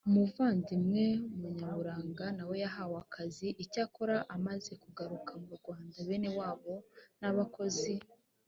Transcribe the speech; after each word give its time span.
umuvandimwe 0.09 1.03
munyaburanga 1.39 2.25
na 2.35 2.43
we 2.49 2.55
yahawe 2.63 2.95
akazi 3.05 3.47
icyakora 3.63 4.15
amaze 4.35 4.71
kugaruka 4.83 5.31
mu 5.43 5.49
rwanda 5.59 5.95
bene 6.07 6.29
wabo 6.39 6.73
n 7.21 7.23
abakozi 7.31 7.93